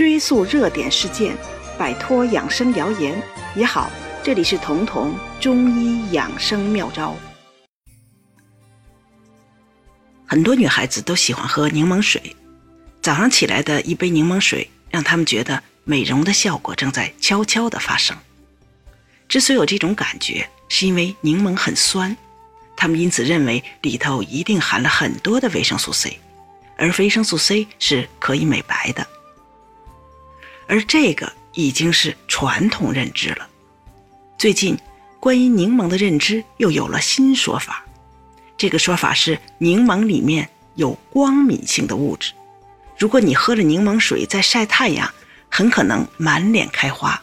[0.00, 1.36] 追溯热点事件，
[1.76, 3.22] 摆脱养生谣言
[3.54, 3.90] 也好。
[4.22, 7.14] 这里是彤彤中医养生妙招。
[10.26, 12.34] 很多女孩子都喜欢喝柠檬水，
[13.02, 18.16] 早上起来的一杯柠檬水，让她们觉得美容的效果正在悄悄的发生。
[19.28, 22.16] 之所以有这种感觉，是因为柠檬很酸，
[22.74, 26.18] 她们因此认为里头一定含了很多的维生素 C，
[26.78, 29.06] 而维生素 C 是可以美白的。
[30.70, 33.48] 而这个已经是传统认知了。
[34.38, 34.78] 最近，
[35.18, 37.84] 关于柠檬的认知又有了新说法。
[38.56, 42.32] 这个说法是，柠檬里面有光敏性的物质。
[42.96, 45.12] 如果你喝了柠檬水再晒太阳，
[45.48, 47.20] 很可能满脸开花，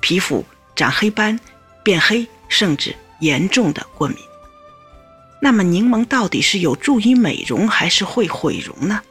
[0.00, 0.44] 皮肤
[0.76, 1.40] 长黑斑、
[1.82, 4.16] 变黑，甚至严重的过敏。
[5.42, 9.02] 那么，柠檬到底是有助于美容还是会毁容呢？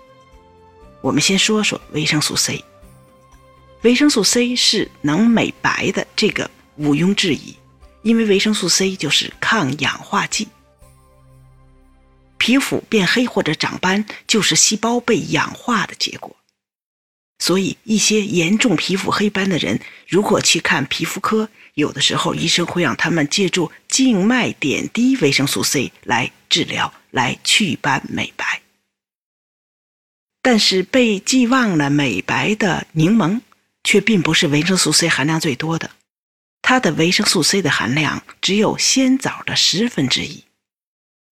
[1.01, 2.63] 我们先说说维生素 C。
[3.83, 7.55] 维生素 C 是能美白的，这个毋庸置疑，
[8.01, 10.47] 因为维生素 C 就是抗氧化剂。
[12.39, 16.35] 皮肤变黑或者长斑，就是细胞被氧化的结果。
[17.39, 28.61] 所以，一些严重皮肤黑斑的人，如果去看皮肤科，有的时候医生会让他们借助静脉点滴维生素 C 来治疗，来祛斑美白。
[30.41, 33.41] 但是，被寄望了美白的柠檬。
[33.87, 35.91] 却并不是维生素 C 含量最多的，
[36.61, 40.43] 它的维生素 C 的含量只有鲜枣的十分之一，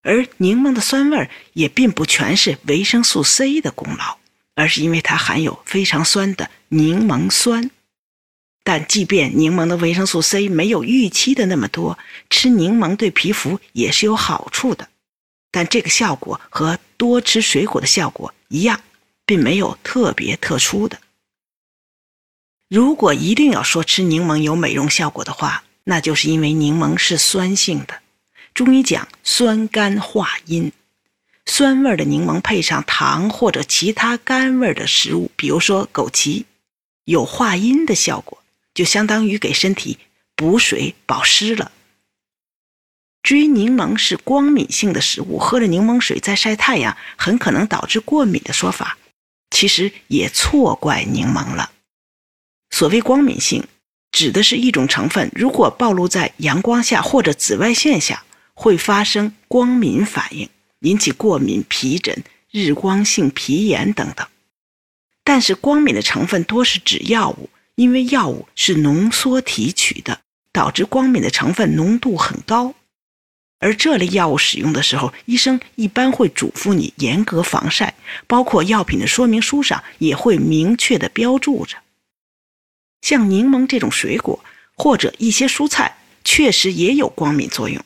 [0.03, 4.19] 而柠檬的酸味也并不全是维生素 C 的功劳，
[4.55, 7.69] 而是因为它含有非常酸的柠檬酸。
[8.63, 14.87] 但即便柠檬的维生素 C 没有预期的那么多，吃柠檬对皮肤也是有好处的，
[15.51, 18.79] 但这个效果和多吃水果的效果一样，
[19.25, 20.97] 并没有特别特殊的。
[22.67, 28.01] 如果一定要说吃柠檬有美容效果的话，那就是因为柠檬是酸性的。
[28.55, 30.71] 中医讲酸甘化阴，
[31.45, 36.45] 酸味的柠檬配上糖或者其他甘味的食物，比如说枸杞，
[37.03, 38.41] 有化阴的效果，
[38.73, 39.99] 就相当于给身体
[40.35, 41.71] 补水保湿了。
[43.21, 48.97] 至于柠檬是光敏性的食物，喝了柠檬水再晒太阳很可能导致过敏的说法，
[49.51, 51.71] 其实也错怪柠檬了。
[52.77, 53.63] 所谓光敏性，
[54.11, 60.49] 指的是一种成分，如果暴露在阳光下或者紫外线下，会发生光敏反应，
[60.81, 62.21] 引起过敏、皮疹、
[62.51, 64.27] 日光性皮炎等等。
[65.23, 70.19] 但是光敏的成分多是指药物，因为药物是浓缩提取的，
[70.51, 72.75] 导致光敏的成分浓度很高。
[73.61, 77.95] 而这类药物使用的时候，医生一般会嘱咐你严格防晒，
[78.27, 81.77] 包括药品的说明书上也会明确的标注着。
[83.05, 84.43] 像柠檬这种水果
[84.73, 87.79] 或者一些蔬菜，确实也有光敏作用，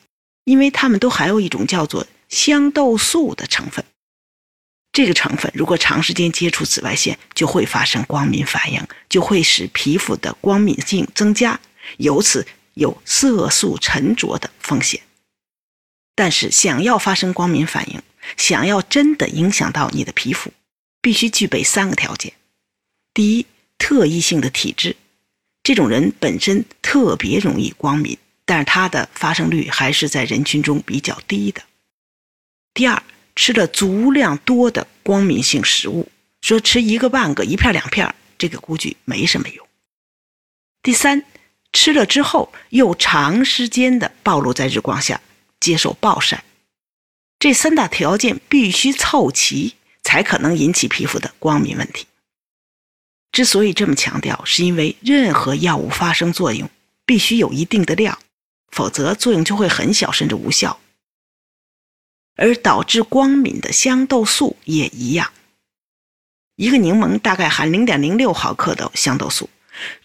[0.44, 3.84] 因为它们都含有一种叫做香豆素的成分。
[4.92, 11.60] 这个成分如果长时间接触紫外线，就会发生光敏反应，就会使皮肤的光敏性增加，
[11.98, 15.02] 由此有色素沉着的风险。
[16.14, 18.00] 但是，想要发生光敏反应，
[18.38, 20.50] 想要真的影响到你的皮肤，
[21.02, 22.32] 必须具备三个条件：
[23.12, 23.44] 第一，
[23.76, 24.96] 特异性的体质。
[25.70, 31.62] 这种人本身特别容易光敏，但是他的发生率还是在人群中比较低的。
[32.74, 33.00] 第二，
[33.36, 36.10] 吃了足量多的光敏性食物，
[36.40, 39.64] 说吃一个半个、一片两片，这个估计没什么用。
[40.82, 41.24] 第三，
[41.72, 45.20] 吃了之后又长时间的暴露在日光下，
[45.60, 46.42] 接受暴晒，
[47.38, 52.08] 这三大条件必须凑齐，才可能引起皮肤的光敏问题。
[53.32, 56.68] 之所以这么强调，是因为任何药物发生作用
[57.06, 58.18] 必须有一定的量，
[58.70, 60.80] 否则作用就会很小甚至无效。
[62.36, 65.30] 而导致光敏的香豆素也一样，
[66.56, 69.50] 一个柠檬大概含零点零六毫克的香豆素。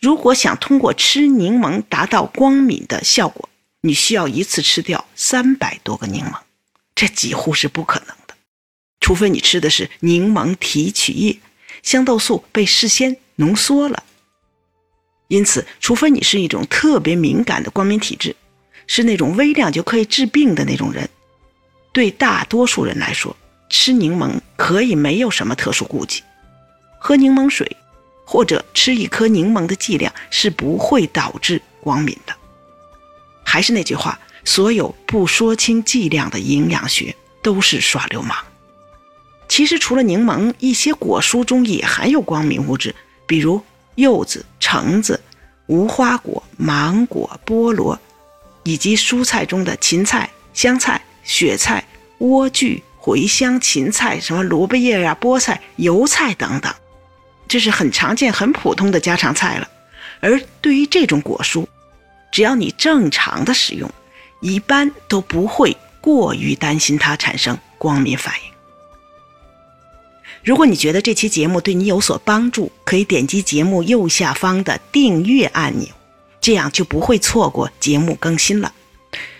[0.02, 3.50] 如果想通过吃柠檬达到光敏的效果，
[3.82, 6.42] 你需要一次吃掉三百多个柠檬，
[6.94, 8.36] 这几乎是不可能的，
[9.00, 11.40] 除非你吃的是柠檬提取液。
[11.84, 14.04] 香豆素被事先浓缩了，
[15.28, 18.36] 因此，除非你是一种特别敏感的光敏体质，
[18.88, 21.10] 是那种微量就可以治病的那种人，
[21.92, 23.36] 对大多数人来说，
[23.70, 26.24] 吃柠檬可以没有什么特殊顾忌，
[27.00, 27.76] 喝柠檬水
[28.26, 32.34] 或者吃一颗柠檬的剂量是不会导致光敏的。
[33.44, 38.38] 还是那句话，所有不说清剂量的营养学都是耍流氓。
[39.48, 43.62] 其实，除了柠檬，一些果蔬中也含有光敏物质，比如
[43.96, 45.22] 柚子、橙子、
[45.68, 48.00] 无花果、芒果、菠萝，
[48.64, 51.84] 以及蔬菜中的芹菜、香菜、雪菜、
[52.20, 56.74] 莴苣、茴香、芹菜、什么萝卜叶呀、菠菜、油菜等等，
[57.48, 59.70] 这是很常见、很普通的家常菜了。
[60.22, 61.66] 而对于这种果蔬，
[62.32, 63.90] 只要你正常的使用，
[64.42, 68.55] 一般都不会过于担心它产生光敏反应。
[70.46, 75.88] 如果你觉得这期节目对你有所帮助，可以点击节目右下方的订阅按钮，
[76.40, 78.72] 这样就不会错过节目更新了。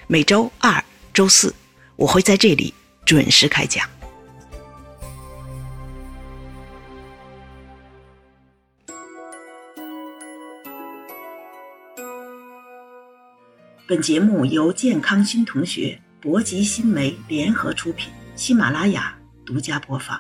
[0.08, 1.54] 每周二、周四，
[1.96, 2.74] 我会在这里
[3.06, 3.88] 准时开讲。
[13.86, 19.16] 本节目由健康新同学、博吉新媒联合出品，喜马拉雅
[19.46, 20.20] 独家播放。